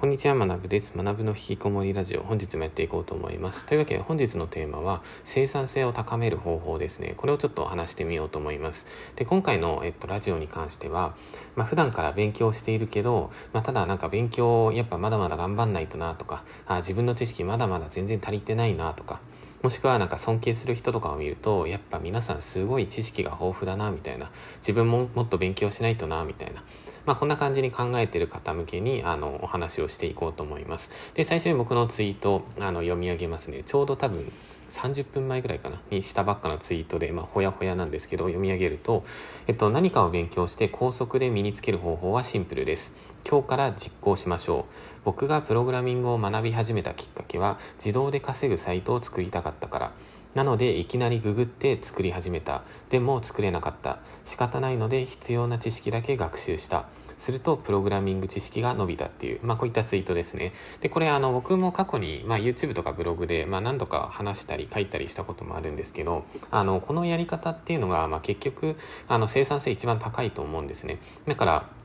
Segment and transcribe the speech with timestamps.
[0.00, 0.94] こんにちは、学ぶです。
[0.96, 3.66] 学ぶの引きこもりラジオ、本日もやっていこうと思います。
[3.66, 7.12] というわけで、本日のテーマは、生産性を高める方法ですね。
[7.18, 8.86] これをちょっと話してみようと思います。
[9.16, 11.14] で、今回の、えっと、ラジオに関しては、
[11.54, 19.20] まあ、普段から勉強しているけど、まあ、ただなんか勉強、やっぱまだまだ頑張んないとなとか、あ自分の知識まだまだ全然足りてないなとか、
[19.62, 24.30] もしくはなんか尊敬する人とかを見ると、やっぱ皆さんすごい知識が豊富だな、みたいな。
[24.56, 26.64] 自分ももっと勉強しないとな、みたいな。
[27.04, 30.90] まあこんな感じに考えてる方向けに、あの、お話をしていこうと思います。
[31.14, 33.62] で、最初に僕のツイート、あの、読み上げますね。
[33.64, 34.32] ちょうど多分、
[34.70, 39.04] 30分前ぐらいかなにしたばっかのツイートで、まあ、ほやほやなんですけど、読み上げると、
[39.46, 42.94] えっと、何かを勉強して高速で身につける方法はシンプルです。
[43.28, 44.72] 今日から実行しましょう。
[45.04, 49.92] 僕がプログラミングを学び始めたきっかけは、自動で稼ぐサイトを作りたかったから。
[50.34, 52.62] なので、いきなりググって作り始めた。
[52.88, 53.98] でも作れなかった。
[54.24, 56.88] 仕方ないので、必要な知識だけ学習した。
[57.20, 60.52] すると、プログラミング知識が伸びたっていう、まあこういったツイートですね。
[60.80, 70.98] で、これあの僕も過去に、まあ YouTube とかブログで、まあ何度か話したり書いたりしたこともあるんですけど、あの、このやり方っていうのが、まあ結局、あの生産性一番高いと思うんですね。
[71.26, 71.79] だから、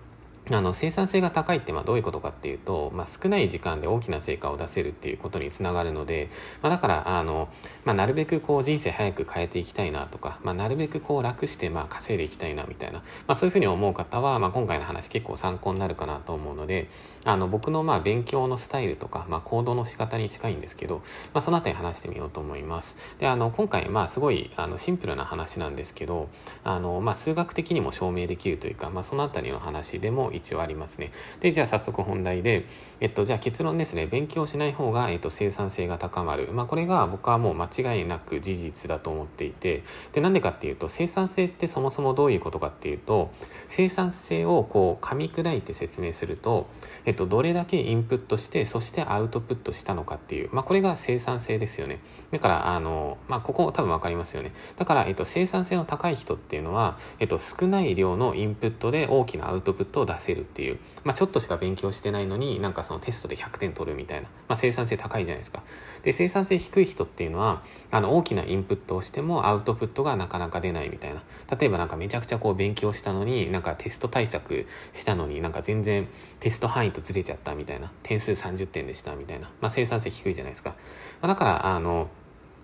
[0.52, 6.30] あの生産性が高いってまあどういうことかっていうと、まあ、少ない時間で大きな成果を出せるっていうことにつながるので、
[6.62, 7.50] まあ、だからあの、
[7.84, 16.90] まあ、なるべくこう人生早く変えていきたいなとか、まあ、なるべくこう楽してまあ稼いでいきたいなみたいな、まあ、そういうふうに思う方は、まあ、今回の話結構参考になるかなと思うので
[17.24, 20.98] あの僕のまあ勉強のスタイルとか、まあ、行動の仕方に近いんですけど、
[21.34, 23.16] まあ、そのあたり話してみようと思います。
[23.20, 26.30] であの今回まあすごいあのシンプルな話なんですけど
[26.64, 32.66] あの、まあ、数学的にも証明できるというか、まあ、そのあたりの話でも一応ありますねで、じゃあ早速本題で、
[33.00, 34.08] えっと、じゃあ結論ですね。
[34.08, 36.50] 勉強しない方が、えっと、生産性が高まる。
[36.54, 43.32] まあ、これが僕はもう間違いなく事実だと思っていて、で、なんでかっていうと、生産性ってそもそもどういうことかっていうと、
[43.68, 46.68] 生産性をこう、噛み砕いて説明すると、
[47.06, 52.00] えっと、どれだけインプットして、そしてアウトプットしたのかっていう、まあ、これが生産性ですよね。
[52.32, 54.54] だから、あの、まあ、ここ多分わかりますよね。
[54.78, 65.64] だから、えっと、生産性の高い人っていうのは、えっと、少ない量のインプットで大きなアウトプットを出すせるっていう、まあ、ちょっとしか勉強してないのになんかそのテストで100点取るみたいな、まあ、生産性高いじゃないですか。
[66.04, 71.24] で生産性低い人っていうのはあの大きなインプットをしてもアウトプットがなかなか出ないみたいな。
[71.58, 76.08] 例えばなんかめちゃくちゃこう勉強したのになんかテスト対策したのになんか全然
[76.40, 77.92] テスト範囲とずれちゃったみたいな。
[78.04, 80.76] 点数30点でしたみたいな、まあ、生産性低いじゃないですか。
[81.22, 82.10] まだからあの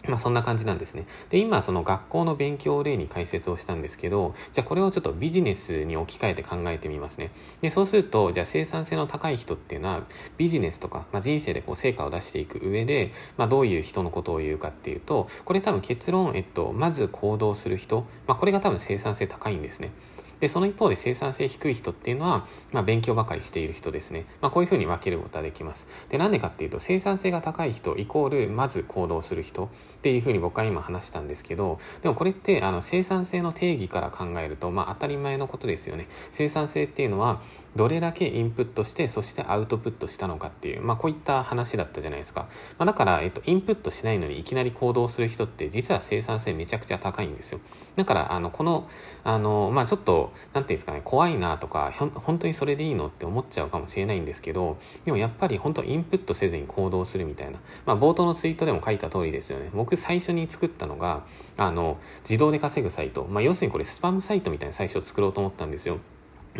[0.08, 1.06] まあそんな感じなんですね。
[1.30, 7.32] で、今その学校の勉強を例に解説をしたんですけど、じゃあこれをちょっとビジネスに置き換えて考えてみますね。
[7.62, 10.04] で、そうすると、じゃあ生産性の高い人っていうのは、
[10.38, 19.92] ビジネスとか、まあ、人生でこう成果を出していく上で、まあどういう人のことを言うかっていうと、これ多分結論、えっと、まず行動する人、まあこれが多分生産性高いんですね。
[20.42, 24.26] で、その一方で生産性低い人っていうのは、まあ、勉強ばかりしている人ですね。
[24.42, 25.88] まあ、こういうふうに分けることができます。
[26.10, 29.68] で、なんでかっていうと、生産性が高い人イコール、まず行動する人っ
[30.02, 36.08] ていうふうに僕は今話したんですけど、でもこれって、あの、生産性の定義から考えると、まあ、当たり前のことですよね。
[36.32, 37.42] 生産性っていうのは、
[37.76, 42.48] どれだけインプットして、そしてアウトプットしたのかっていう、まあ、こういった話だったじゃないですか。
[42.78, 47.62] まあ、だから、えっと、インプットしないのにいきなり行動する人って、実は生産性めちゃくちゃ高いんですよ。
[47.96, 48.90] だから、あの、この、
[49.24, 57.60] あの、まあ、ちょっと、何て言うんですかね、怖いなとか、本当にそれでいいのって思っちゃうかもしれないんですけど、でもやっぱり本当インプットせずに行動するみたいな。
[57.86, 59.70] まあ、冒頭のツイートでも書いた通りですよね。
[59.74, 61.26] 僕最初に作ったのが、
[61.58, 63.26] あの、自動で稼ぐサイト。
[63.30, 66.00] まあ、要するにこれスパムサイトみたいな最初作ろうと思ったんですよ。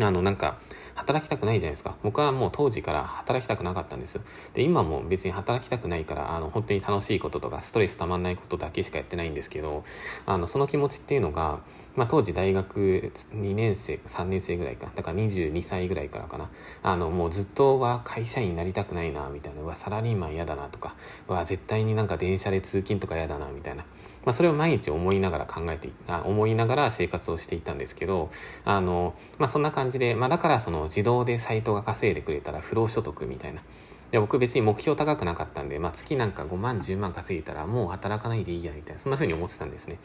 [0.00, 0.58] あの、なんか、
[0.94, 1.96] 働きたくないじゃないですか。
[2.02, 4.22] 僕はもう当時から働きたくなかったんですよ。
[4.54, 9.84] で、今も別に働きたくないから、あの、本当に楽しいこととか、ストレスたまんないことだけしかやってないんですけど、
[10.26, 11.60] あの、その気持ちっていうのが、
[11.94, 14.90] まあ、当時大学2年生、3年生ぐらいか。
[14.94, 16.50] だから22歳ぐらいからかな。
[16.82, 19.62] あの、もうずっとは会社員になりたくないな、みたいな。
[19.62, 20.94] うわ、サラリーマン嫌だなとか、
[21.28, 23.84] うわ、絶対になんか電車で通勤とか嫌だな、みたいな。
[24.24, 28.30] まあ、それを毎日思いながら考えてあ、思いながら生活をしていたんですけど、
[28.64, 33.62] あの、まあ、そんな感じで、まあ、だからその自動でサイトが稼いでくれたら不労所得みたいな。
[34.10, 39.98] で僕別に目標高くなかったんで、まあ、月なんか5万、10万稼げたらもう働かないでいいや、みたいな、そんな風に思ってたんですね。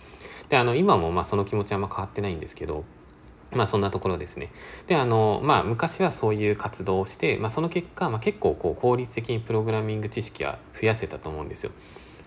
[0.48, 2.86] で、あの、今もまその気持ちはあんま変わってないんですけど、
[3.52, 4.52] まあそんなところですね。
[4.88, 11.72] で、あの、まあ昔はそういう活動をして、まあその結果、まあ結構こう効率的にプログラミング知識は増やせたと思うんですよ。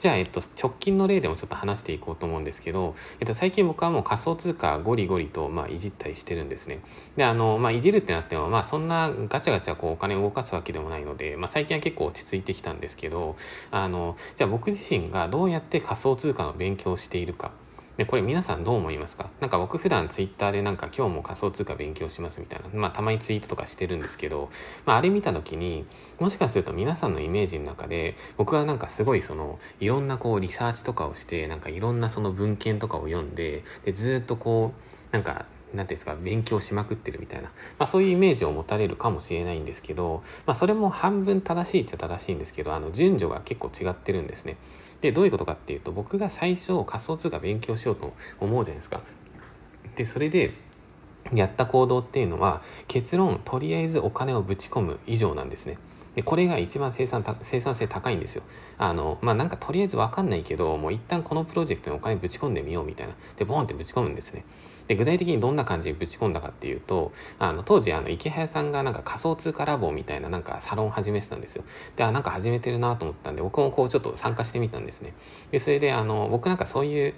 [0.01, 6.81] じゃあ、えっと、直近の例でもちょっと話していこうと思うんですけど、えっと、最近僕はもう仮想通貨ゴリゴリと、まあ、いじったりしてるんですね。
[7.17, 13.37] で、あの、まあ、いじるってなっても、まあ、そんなガチャガチャこうお金を動かすわけでもないので、まあ、最近は結構落ち着いてきたんですけど、
[13.71, 17.53] あの、じゃあ僕自身がどうやって仮想通貨の勉強をしているか。
[18.01, 19.29] で、これ皆さんどう思いますか？
[19.41, 24.49] なんか僕普段ツイッターでなんか今日も仮想通貨勉強しますみたいな、まあたまにツイートとかしてるんですけど、
[24.87, 25.85] まああれ見た時に、
[26.19, 35.45] もしかすると皆さんのイメージの中で、僕はなんかすごいその、いろんなこうリサーチとかをして、なんかいろんなその文献とかを読んで、で、ずっとこう、なんか
[35.75, 44.57] 何ていうんですか勉強しまくってるみたいな、まあ、そういうイメージを持たれるかもしれないんですけど、まあ、それも半分正しいっちゃ正しいんですけどあの順序が結構違ってるんですね。
[45.01, 49.01] でどういうことかっていうと僕が最初仮想通貨勉強しようと思うじゃないですか。
[49.97, 50.55] でそれで
[51.33, 55.79] やった行動っていうのは結論とりあえずお金をぶち込む以上なんですね。
[56.15, 58.43] でこれが一番生産生産性高いんですよ。
[58.79, 63.15] あの、まあ、なんかとりあえずわかんないけど、もう一旦このプロジェクトにお金ぶち込んでみようみたいな。
[63.37, 64.45] で、ボーンってぶち込むんですね。
[64.91, 71.63] で、具体的にどんな感じでぶち込んだかっていうと、あの、当時、あの、池早さんがなんか仮想通貨ラボみたいななんかサロン始めてたんですよ。
[71.95, 75.15] で、あ、なんか始めてるなと思ったんで、僕もこうちょっと参加してみたんですね。
[75.53, 77.15] で、それで、あの、僕なんかそういう、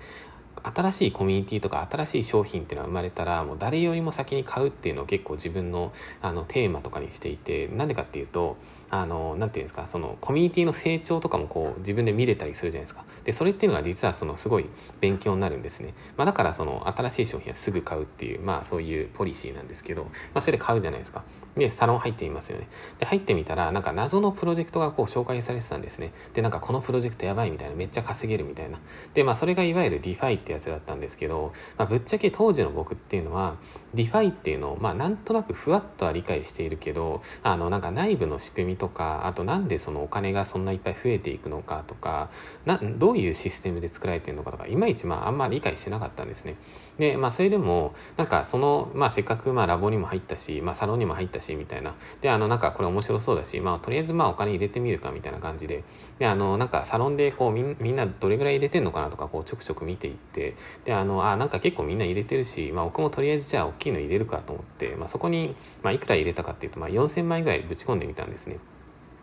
[0.62, 8.58] 新しいコミュニティとか新しい商品っていうのが生まれたらもう誰よりも先に買うっていうのを結構自分のあのテーマとかにしていてなんでかっていうと
[8.90, 14.66] あのなんていうんですかそのコミュニティの成長とかもこう自分で見れたりするじゃないですかでそれっていうのが実はそのすごい
[15.00, 21.24] 勉強になるんですね、まあ、だからその新しい商品はすぐ買うっていうまあそういうポリシーなんですけど、まあ、それで買うじゃないですか。
[21.56, 22.69] でサロン入ってみますよね。
[22.98, 26.12] で入ってみたらなんか謎のプロジェクトがこう紹介されてたんですね。
[26.32, 28.78] でなんかこのプロジェクトやばいみたいなめっちゃ稼げるみたいな。
[29.14, 33.56] でまあそれがいわゆる DeFi ってやつだったんですけど、まあ、ぶっちゃけ当時の僕っていうのは
[33.94, 42.30] DeFi っていうのをまあなんとなくふわっとは理解しているけどあのなんか内部の仕組みとかあとなんでそのお金がそんないっぱい増えていくのかとか
[42.64, 46.56] などうういうシステムで作られてるのかとかいまいちまああんま理解してなかったんですね。
[46.98, 51.94] でまあそれでもなんかそのまあせっかくまあラボにも入ったし、まあ、サロンにも入ったしみたいな。
[52.20, 55.84] であのなんかこれ面白そうだしまあとりあえずまあお金入れてみるかみたいな感じで。
[56.18, 60.54] であのなんかサロンでこうみんなどれぐらい入れてんのかなとかこうちょくちょく見ていって。
[60.84, 68.58] であのあなんか結構みんな入れてるし、まあ、僕もとりあえずじゃあ大きいの入れるかと思って、まあ、そこに、まあ、いくら入れたかっていうと、まあ、4000万円ぐらいぶち込んでみたんですね。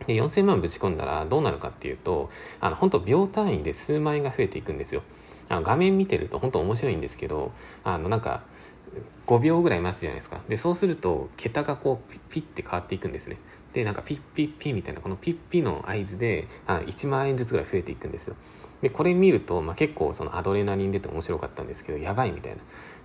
[0.07, 2.30] で4000万ぶち込んだらどうなるかっていうと
[2.60, 5.04] あの本当秒単位で数万円が増えていくんですよ。
[5.50, 7.51] あの画面見てると本当面白いんですけど
[7.84, 8.44] あのなんか
[9.28, 10.42] 5秒ぐらい待つじゃないですか。
[10.48, 13.38] で、そうすると、桁がこう、ピッピッって変わっていくんですね。
[13.74, 18.36] で、なんかピッピッピッみたいな、このピッピの合図で、あ1万円ずつぐらい増えていくんですよ。
[18.81, 22.60] で、これ見ると、まあ、結構そのアドレナリン出て面白かったんですけど、やばいみたいな。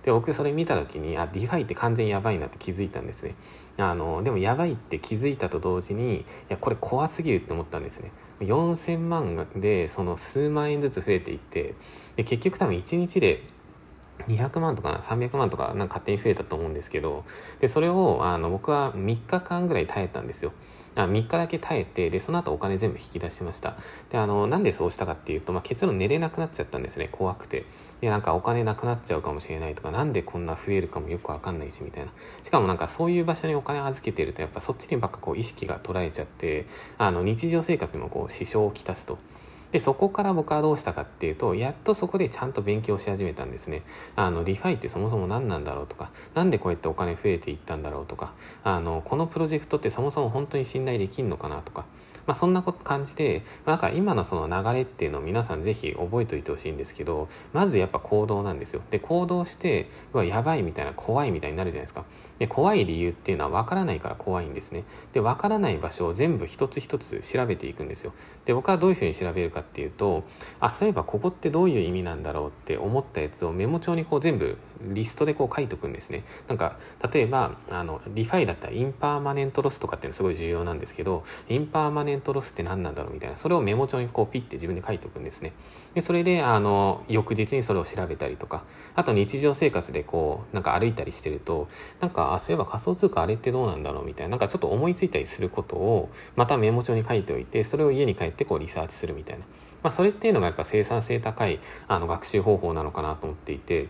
[0.05, 3.33] で、僕それ見た時に、あ、 DeFi って完全やばいなって気づいたんですね。
[3.79, 8.11] あの、でもやばいって気づいたと同時に、いや、これ怖すぎるって思ったんですね。
[8.41, 11.73] 4000万で、その数万円ずつ増えていって、
[12.17, 13.47] で、結局多分1日で、
[14.27, 17.25] 200万とかな300万とかなんか勝手に増えたと思うんですけど
[17.59, 20.53] でそれをあの僕は3日間ぐらい耐えたんですよ
[20.95, 23.75] だから3日だけ耐えてでその後お金全部引き出しました。
[24.09, 27.65] であのなんでそうしたかっていうと、まあ、結論寝れなくなっちゃったんですね怖くて。
[28.01, 32.11] でなんかお金なくなっちゃうかもしれないとかなんでこんな増えるかもよくわかんないしみたいな。
[32.43, 36.65] しかもなんかそういう場所にお金預けてるとやっぱそっちにばっかこう意識が捉えちゃって
[36.97, 39.17] あの日常生活にもこう支障をきたすと。
[39.75, 43.83] で、そこから僕はどうしたかっていうと、やっとそこでちゃんと勉強し始めたんですね。
[44.15, 48.31] あの、 DeFi ってそもそも何なんだろうとか、何でこうやってお金増えていったんだろうとか、
[48.63, 51.83] あの、このプロジェクトってそもそも本当に信頼できんのかなとか、
[52.27, 58.81] まあ、そんなこと感じで、まあ、なんか今のその流れっていうのを皆さんぜひ覚えておいてほしいんですけど、まずやっぱ行動なんですよ。
[58.91, 62.05] で、行動して、うわ、やばいみたいな、怖いみたいになるじゃないですか。
[62.39, 64.83] で、怖い理由っていうのは分からないから怖いんですね。
[65.13, 68.13] で、分からない場所を全部一つ一つ調べていくんですよ。
[68.45, 70.23] で、僕はどういうふうに調べるかっていうと、
[70.59, 76.23] あ、そういえばここってどういう意味なんだろうって思ったやつをメモ帳にこう全部リストでこう書いとくんですね。
[76.47, 76.77] なんか、
[77.11, 85.53] 例えば、あの、 DeFi だったら impermanent loss とかっていうのすごい重要なんですけど、 impermanent loss って何なんだろうみたいな、それをメモ帳にこうピッて自分で書いておくんですね。
[85.93, 88.63] で、それで、あの、翌日にそれを調べたりとか、
[88.95, 91.67] あと日常生活でこう、なんか歩いたりしてると、
[91.99, 99.45] なんか、あ、そういえば仮想通貨あれってどうなんだろうみたいな、なんかちょっと思いついたりすることを、またメモ帳に書いておいて、それを家に帰ってこうリサーチするみたいな。
[99.83, 103.87] まあ、それっていうのがやっぱ生産性高いあの学習方法なのかなと思っていて、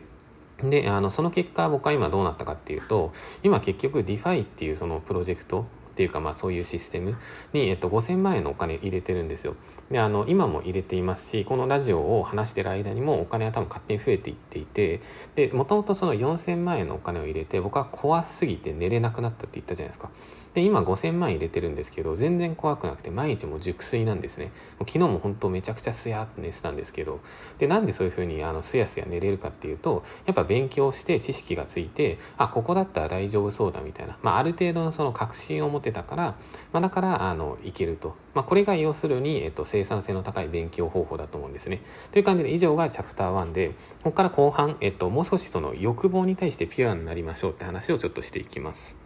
[0.61, 3.11] で、あの、その結果僕は今どうなったかっていうと、
[3.43, 7.15] 今結局 DeFi っていうそのプロジェクトっていうかまあそういうシステム
[7.53, 9.55] に、えっと、5000万円のお金入れてるんですよ。
[9.89, 14.99] で、あの、今も入れていますし、このラジオを話してる間にもお金は多分勝手に増えていっていて、
[15.35, 20.11] で、もともとその4000万円のお金を入れて、僕は怖すぎて寝れなくなったって言ったじゃないですか。
[20.55, 24.45] で、今5000万入れてるんですけど、全然怖くなくて、毎日もう熟睡なんですね。
[24.45, 27.19] もう昨日も本当めちゃくちゃすやって寝てたんですけど、
[27.59, 36.35] で、なんでそういう風にあのすやすや寝れるかっていうと、やっぱ勉強して知識がついて、あ、ここだったら大丈夫そうだみたいな、まあある程度のその確信を持てたから、
[36.71, 41.81] まあ、だからあのいけると、まあ、これが要するに、えっと、生産性の高い勉強方法だと思うんですね。
[42.13, 43.69] という感じで以上がチャプター1で
[44.03, 49.04] ここから後半、えっと、もう少しその欲望に対してピュアになりましょうって話をちょっとしていきます。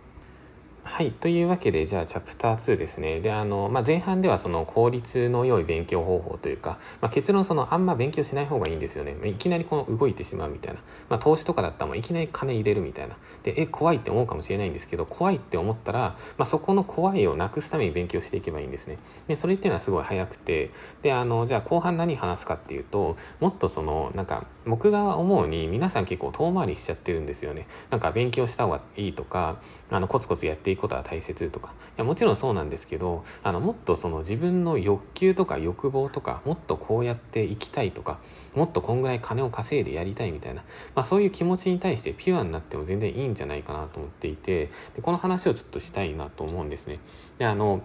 [0.92, 1.12] はい。
[1.12, 3.22] というわけで、じゃあ、チャプター2ですね。
[3.22, 9.16] で、あの、まあ、前半ではその効率の良い勉強方法というか、まあ、結論その、あんま勉強しない方がいいんですよね。
[9.24, 10.82] いきなりこの動いてしまうみたいな。
[11.08, 13.18] まあ、投資とかだったらいきなり金入れるみたいな。
[13.44, 18.98] で、え、怖いって思うかもしれないんですけど、怖いって思ったら、ま、そこの怖いをなくすために勉強していけばいいんですね。
[19.28, 20.72] で、それっていうのはすごい早くて、
[21.04, 27.68] で、あの、じゃあ後半何話すかっていうと、もっとその、なんか、僕が思うに皆さん結構遠回りしちゃってるんですよね。
[27.92, 31.70] なんか勉強した方がいいとか、あの、コツコツやっていくことは大切とか。
[31.70, 38.20] いや、もちろんそうなんですけど、あの、もっとその自分の欲求とか欲望とか、もっとこうやって生きたいとか、
[38.56, 40.64] もっとこんぐらい金を稼いでやりたいみたいな、
[40.96, 47.00] まあそういう気持ちに対してピュアになっても全然いいんじゃないかなと思っていて、でこの話をちょっとしたいなと思うんですね。
[47.38, 47.82] で、あの、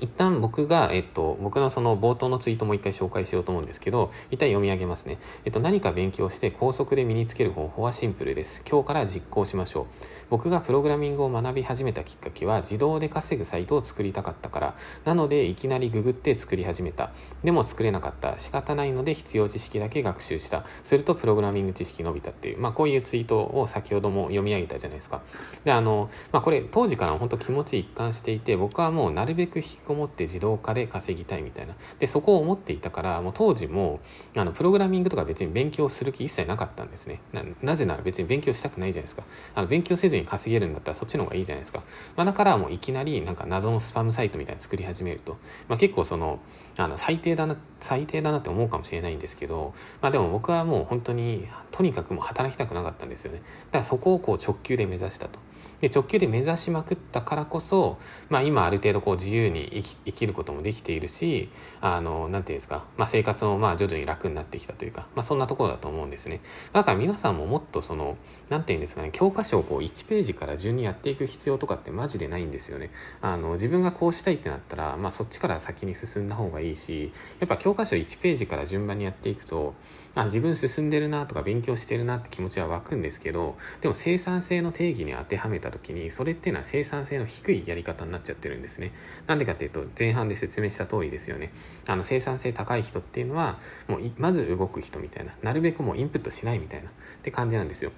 [0.00, 5.18] 一旦僕が、えっと、僕のその冒頭のツイートも一回紹介しようと思うんですけど、一旦読み上げますね。
[5.44, 8.62] えっと、何か勉強して高速で身につける方法はシンプルです。
[8.68, 9.86] 今日から実行しましょう。
[10.30, 14.76] 僕がプログラミングを学び始めたきっかけは自動で稼ぐサイトを作りたかったから。
[15.04, 17.12] なので、いきなりググって作り始めた。
[17.44, 18.36] でも作れなかった。
[18.36, 20.64] 仕方ないので必要知識だけ学習した。
[20.82, 25.22] するとプログラミング知識伸びたっていう、まあこういうツイートを先ほども読み上げたじゃないですか。
[25.64, 31.74] で、あの、まあこれ当時から本当気持ち一貫していて、僕はもうなるべく引きこもって自動化で稼ぎたいみたいな。
[31.98, 34.00] で、そこを思っていたから、もう当時も、
[34.34, 37.20] あの、プログラミングとか別に勉強する気一切なかったんですね。
[37.62, 39.22] なぜなら別に勉強したくないじゃないですか。
[39.54, 41.82] あの、勉強せずに稼げるんだったらそっちの方がいいじゃないですか。
[42.16, 45.36] まあ、だからもういきなりなんか謎のスパムサイトみたいに作り始めると。
[45.68, 46.40] まあ、結構その、
[46.76, 53.38] あの、最低だな、最低だなって思うかもしれないんですけど、まあでも僕はもう本当に、とにかくもう働きたくなかったんですよね。
[53.38, 55.38] だからそこをこう直球で目指したと。
[55.80, 66.40] で直球で目指しまくったからこそ、まあ、今ある程度こう自由に生き生きることもできているしあのなんていうんですか、まあ、生活もまあ徐々に楽になってきたというか、まあ、そんなところだと思うんですね。
[66.72, 68.16] だから皆さんももっとその
[68.48, 72.90] なんていうんですかね教科書をこう1ページから順にやっていく必要とかってマジでないんですよね。
[73.20, 79.74] あの自分がこうしたいってなったら、まあ、そっちから先に進んだ方がいいしやっぱ教科書1ページから順番にやっていくと
[80.14, 88.92] あ自分進んでるなとか勉強してるなって気持ちは湧くんですけどでも生産性の定義に当てはめた時にそれっていうのは生産性の低いやり方になっちゃってるんですね。
[89.26, 91.52] なんでかっていうと前半で説明した通りですよね。
[91.86, 93.58] あの生産性高い人っていうのは
[93.88, 95.34] もうまず動く人みたいな。
[95.42, 96.90] なるべくもうインプットしないみたいな。
[96.90, 96.92] っ
[97.22, 97.92] て感じなんですよ。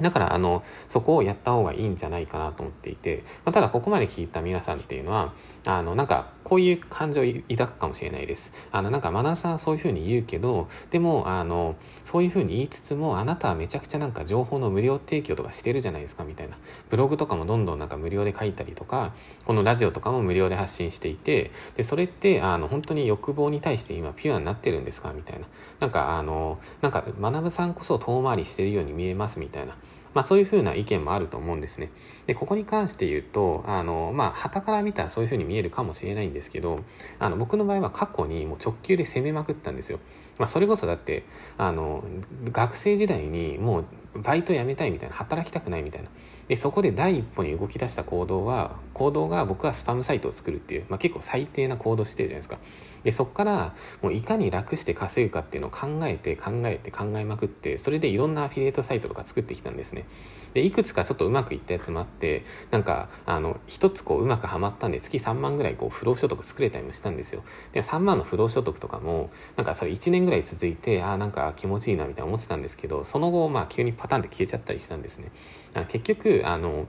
[0.00, 5.32] だから、あの、そこをやった方がいいんじゃないかなと思っていて、まあ、ただここまで聞いた皆さんっていうのは、
[5.64, 8.68] あの、なんか、こういう感情を抱くかもしれないです。
[8.72, 16.56] あの、なんか、マナさんはそういうふうに言うけど、でも、あの、そういうふうに言いつつも、あなたはめちゃくちゃなんか情報の無料提供とかしてるじゃないですか、みたいな。
[16.88, 19.12] ブログとかもどんどんなんか無料で書いたりとか、
[19.44, 25.46] このラジオとかも無料で発信していて、で、それって、あの、本当に欲望に対して今ピュアになってるんですかみたいな。
[25.80, 29.76] なんか、あの、なんか、学さんこそ遠回りしてるように見えますみたいな。
[30.18, 31.92] まあそういうふうな意見もあると思うんですね。
[32.26, 36.80] で、ここに関して言うと、あの、まあ、旗から見たらそういうふうに見えるかもしれないんですけど、
[37.20, 40.00] あの、僕の場合は過去にもう直球で攻めまくったんですよ。
[40.36, 41.22] まあ、それこそだって、
[41.56, 42.02] あの、
[42.50, 43.84] 学生時代にもう
[44.16, 46.10] バイト辞めたいみたいな、働きたくないみたいな。
[46.48, 52.58] で、そこで第一歩に動き出した行動は、行動が僕はスパムサイトを作るっていう、まあ、結構最低な行動してるじゃないですか。
[53.04, 60.04] で、そこから、もういかに楽して稼ぐかっていうのを考えて、考えて、考えまくって、それでいろんなアフィリエイトサイトとか作ってきたんですね。
[60.54, 67.42] で、いくつかちょっとうまくいったやつもあって、なんか、あの、一つこううまくはまったんで、月3万ぐらいこう不労所得作れたりもしたんですよ。
[67.72, 75.30] で、3万の不労所得とかも、なんかそれ1年ぐらい続いて、ああ、なんか気持ちいいなみたいな思ってたんですけど、その後、まあ急にパターンで消えちゃったりしたんですね。
[75.88, 76.86] 結局、あの、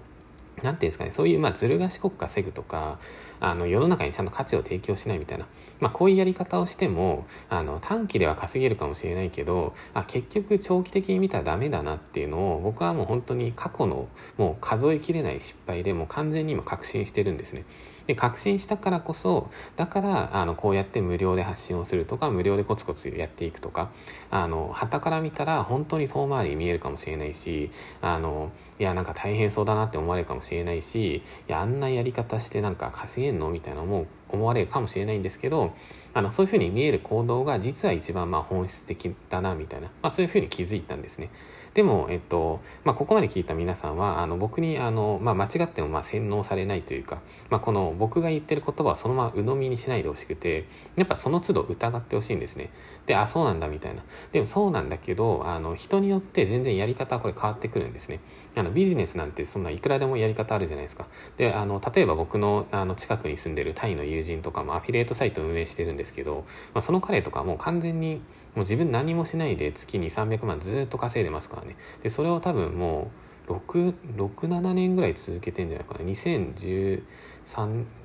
[0.63, 2.99] なんていうんですかね、そういう、まあ、ずる賢く稼ぐとか、
[3.39, 5.45] あの、世の中にちゃんと価値を提供しないみたいな、
[5.79, 17.65] まあ、こういうやり方をしても、あの、短期では稼げるかもしれないけど、あ、結局長期的に見たらダメだなっていうのを、僕はもう本当に過去の、もう数えきれない失敗でもう完全に今確信してるんですね。
[18.09, 23.91] で、確信したからこそ、だから、あの、こうやって無料で発信をするとか、無料でコツコツやっていくとか、
[24.31, 27.69] あの、旗から見たら本当に遠回りに見えるかもしれないし、
[28.01, 28.49] あの、
[28.79, 33.51] いや、なんか大変そうだなって思われるかもしれないし、いや、あんなやり方してなんか稼げんの？
[33.51, 35.73] みたいな思う思われるかもしれないんですけど、
[36.13, 41.29] あの、そういうふうに見える行動が実は一番まあ本質的だな、みたいな、まあそういうふうに気づいたんですね。
[41.73, 52.71] でも、えっとまあ、ここまで聞いた皆さんはあの僕にあの、まあ、間違ってもまあ洗脳されないというか、まあ、この僕が言ってる言葉はそのまま鵜呑みにしないでほしくてやっぱその都度疑ってほしいんですね。
[53.05, 54.03] であそうなんだみたいな。
[54.31, 58.19] でもそうなんだけどあの人によって全然やり方はこれ変わってくるんですね。
[58.55, 61.07] あのビジネスなんてそんないくらでもやり方あるじゃないですか。
[61.37, 68.21] であの例えば僕のあの近くに住んでるタイの友人とかもアフィリエイトサイトを運営してるんですけど、まあ、その彼とかもう完全にも
[68.57, 71.75] う自分何もしないで月に300万ずっと稼いでますからね。
[72.01, 73.11] でそれを多分も
[73.47, 76.05] う67年ぐらい続けてんじゃないかな。
[76.05, 77.03] 2013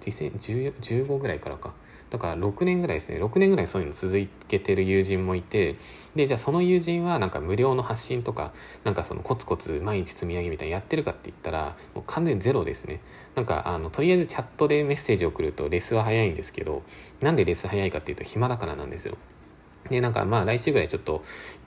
[0.01, 1.75] 2015ぐらいからか。
[2.15, 3.19] だから6年ぐらいですね。
[3.21, 5.75] 6年ぐらいそういうの続けてる友人もいて
[6.15, 8.53] でじゃあその友人はなんか無料の発信とか
[8.85, 13.01] なんかそのコツコツ毎日積み上げみたいなやってるかって言ったらもう完全ゼロですね。
[13.35, 16.85] なんかあのとりあえずチャットでメッセージを送るとレスは早いんですけど
[17.21, 19.19] なんでレス早いかっていうと暇だからなんですよ。
[19.91, 21.23] で、なんかまあ来週ぐらいちょっと、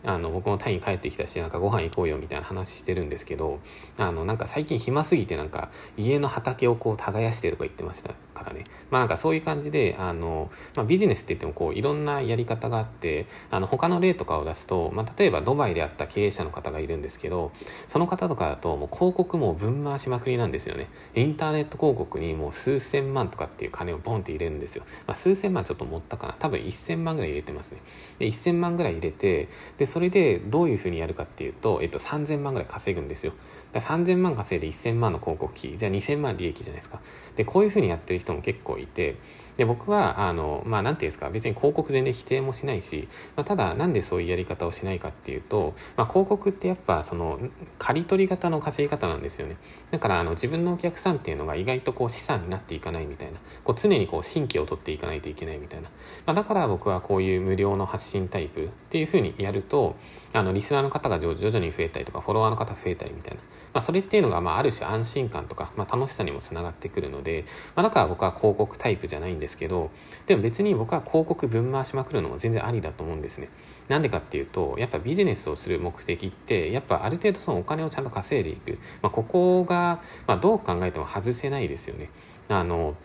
[0.08, 3.60] あの、僕もタイに帰ってきたし、なんかご飯行こうよみたいな話してるんですけど、
[3.98, 8.64] あの、なんか最近暇すぎてなんか家の畑をこう耕してとか言ってましたからね。
[8.90, 17.52] まあなんかそういう感じで、あの、まあビジネスって言ってもこういろんなやり方があって、あの、他の例とかを出すと、まあ例えばドバイであった経営者の方がいるんですけど、
[17.90, 20.88] その方とかだともう広告も分回しまくりなんですよね。
[21.16, 24.86] インターネット広告にもう数千万とかっていう金をボンって入れるんですよ。
[25.06, 26.36] まあ数千万ちょっと持ったかな。
[26.40, 27.82] 多分1000万ぐらい入れてますね。
[28.20, 33.34] で1000万ぐらい入れてでそれでどういうふうにやるかっていうと、えっと、3000万ぐらい稼ぐんですよ。
[33.74, 37.00] だ3000万稼いで1000万の広告費じゃあ2000万利益じゃないですか。
[37.36, 39.18] でこういうふうにやってる人も結構いて
[39.58, 47.40] で僕はあのまあ何て言うんですか別に広告全然否定もしないし、まあ、ただなんでそういうやり方をしないかっていうと、まあ、広告ってやっぱその
[47.78, 49.58] 刈り取り型の稼ぎ方なんですよね。
[49.92, 53.40] だからあの自分のお客さんっていうのが意外とこう資産になっていかないみたいな。
[53.64, 55.90] こう常にこう新規を取っていかないといけないみたいな、
[56.26, 59.96] まあ、だから僕はこういう無料の発信タイプっていうふうにやると
[60.34, 63.42] あのリスナーの方が徐々に増えたりとかフォロワーの方増えたりみたいな、
[63.74, 67.46] まあ、それっていうのがまあある種安心感とか、まあ、楽しさにもつながってくるので、
[67.76, 69.92] まあ、だから僕は広告タイプじゃないんですけど
[70.26, 73.50] でも別に僕は広告分回しまくるのも全然ありだと思うんですね。
[73.88, 82.10] なんでかっていうとやっぱビジネスをする目的ってやっぱある程度そのお金をちゃんと稼いでいく、まあ、ここが、まあ、どう考えても外せないですよね。
[82.50, 82.96] あの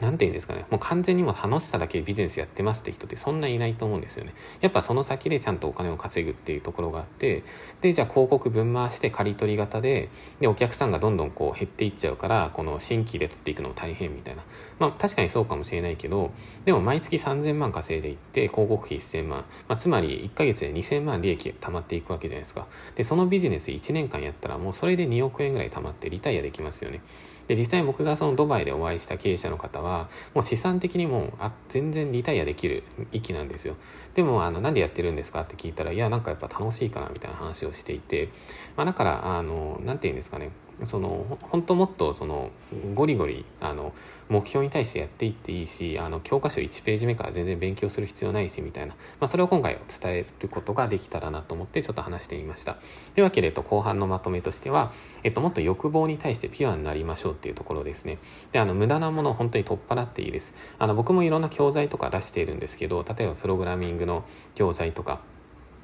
[0.00, 0.66] 何て言うんですかね。
[0.70, 4.34] もう完全にも楽しさだけビジネスやってますって人ってそんないないと思うんですよね。
[4.60, 7.44] やっぱその先でちゃんとお金を稼ぐっていうところがあって
[7.80, 10.08] でじゃあ広告分回して刈り取り型で
[10.40, 14.42] でお客さんがどんどんこう減っていっちゃうからこの新規で取っていくのも大変みたいな。
[14.78, 16.32] まあ確かにそうかもしれないけど
[16.64, 22.66] でも毎月3000万稼いでいって広告費1000万、まあ、つまり1ヶ月で2000万利益貯まっていくわけじゃないですか。
[22.94, 27.00] でそのビジネス1年間やったらもうそれで2億円ぐらい貯まってリタイアできますよね。
[27.48, 33.76] で実際僕がそのドバイでお会いした経営者の方はもう資産的にもあ全然リタイアできる域なんですよ。
[34.14, 38.30] でもあのなんでやってるんですかって聞いたらいやなんかやっぱ楽しいからみたいな話をしていて、
[38.76, 40.50] まあ、だからあのなんて言うんですかね。
[40.84, 42.50] その本当もっとその
[42.94, 43.94] ゴリゴリあの
[44.28, 52.74] 目標に対してやっていっていいしあの教科書1ページ目から全然勉強する必要ないしみたいな、まあ、それを今回伝えることができたらなと思ってちょっと話してみました。
[53.14, 58.18] というわけで、えっと、後半のまとめとしては、えっと、もっと欲望に対してピュアになりましょうっていうところですね。
[58.52, 60.54] であの無駄なものを本当に取っ払っていいです。
[60.78, 65.20] あの僕もいろんな教材とか出しているんですけど例えばプログラミングの教材とか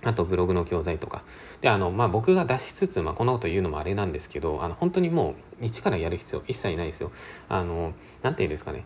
[0.04, 1.22] あとブログの教材とか。
[1.60, 7.12] で、あの、まあ、僕が出しつつ、まあ、こんなこと言うのもあれなんですけど、あの、本当にもう、一からやる必要一切ないですよ。
[7.48, 8.84] あの、なんて言うんですかね。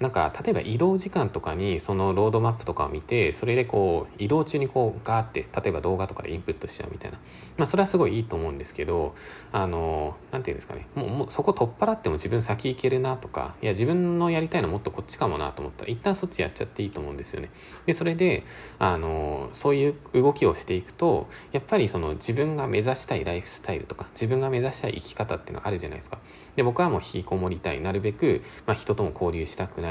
[0.00, 7.18] なんか例えば移動時間とかにそのロードマップとかを見てそれでこう移動中にこうガーって例えば動画とかでインプットしちゃうみたいな。
[7.58, 9.14] まあそれはすごいいいと思うんですけど
[9.52, 10.86] あの何て言うんですかね。
[10.94, 17.50] もうもうそこ取っ払っても自分先行けるなとかいや自分のやりたいのもっとこっちかもなと思ったら一旦そっちやっちゃっていいと思うんですよね。
[17.84, 18.44] でそれで
[18.78, 26.18] あのそういう動きをしていくとやっぱりその自分が目指したいライフスタイルとか自分が目指したい生き方っていうのがあるじゃないですか。
[26.56, 27.80] で僕はもう引きこもりたい。
[27.82, 29.89] なるべく、まあ、人とも交流したくない。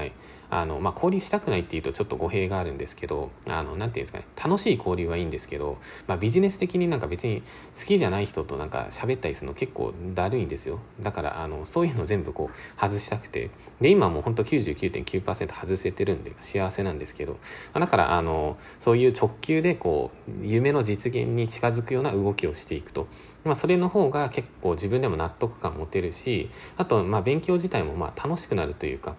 [0.50, 7.42] あの、まあ、交流したくないっていうとちょっと語弊があるんですけど、あの、なんていうんですかね、楽しい交流はいいんですけど、まあ、ビジネス的になんか別に
[7.78, 10.80] 好きじゃない人となんか喋ったりするの結構だるいんですよ。
[11.00, 17.38] だから、あの、そういうの全部こう外したくて、で、今もうほんと99.9%外せてるんで幸せなんですけど、
[17.74, 23.08] だから、あの、そういう直球でこう、夢の実現に近づくような動きをしていくと。
[23.46, 29.16] まあ、それの方が結構自分でも納得感持てるし、あと、まあ、勉強自体もまあ楽しくなるというか、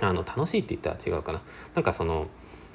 [0.00, 1.42] あの楽しいって言ったら違うかな
[1.74, 2.28] なんかその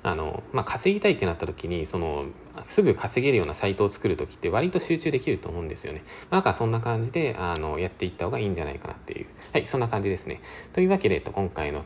[0.06, 2.28] あの、まあ、稼ぎたいってなった時に、その、
[2.62, 6.04] すぐ稼げるようなサイトを作る時って割と集中できると思うんですよね。
[6.30, 9.26] まあ、だからそんな感じで、あの、やっていった方がいいんじゃないかなっていう。
[9.52, 10.42] はい、そんな感じですね。
[10.74, 11.84] というわけで、えっと、今回の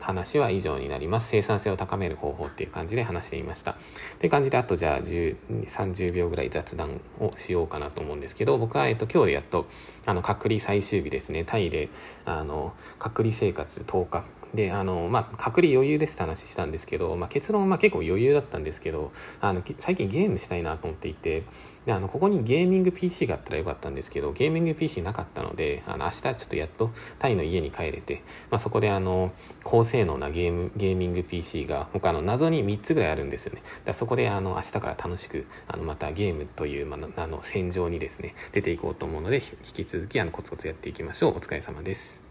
[0.00, 1.30] 話は以上になります。
[1.30, 3.78] 生産性を高める方法っていう感じで話してみました。
[4.18, 9.66] という感じで、あとじゃあ、30秒ぐらい雑談をしようかなと思うんですけど、僕は、えっと、今日でやっと、
[10.04, 11.44] あの、隔離最終日ですね。
[11.44, 11.88] タイで、
[12.26, 21.44] あの、隔離生活10日で、あの、まあ、隔離余裕ですって話したんですけど、まあ、結論はまあ結構余裕だったんですけど、あの、最近ゲームしたいなと思っていて、
[21.86, 29.32] で、あの、ここにゲーミング PC があったらよかったんですけど、ゲーミング PC なかったので、あの、明日ちょっとやっとタイの家に帰れて、まあ、そこであの、
[29.64, 33.62] 高性能なゲーム、ゲーミング PC が、他の謎に3つぐらいあるんですよね。
[33.84, 41.36] だそこであの、明日から楽しく、あの、またゲームという、ま、あの、戦場にですね、出ていこうと思うので、引き続きあの、コツコツやっていきましょう。
[41.36, 42.21] お疲れ様です。